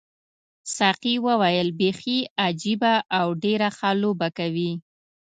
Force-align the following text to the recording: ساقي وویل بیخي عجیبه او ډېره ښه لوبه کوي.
ساقي 0.75 1.15
وویل 1.25 1.67
بیخي 1.79 2.19
عجیبه 2.45 2.93
او 3.17 3.27
ډېره 3.43 3.69
ښه 3.77 3.89
لوبه 4.01 4.27
کوي. 4.37 4.71